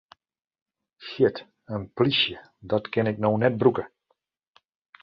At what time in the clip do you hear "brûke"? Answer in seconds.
3.61-3.83